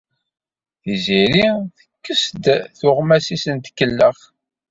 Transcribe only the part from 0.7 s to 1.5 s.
Tiziri